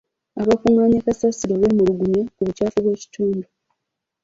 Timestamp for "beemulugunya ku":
1.61-2.39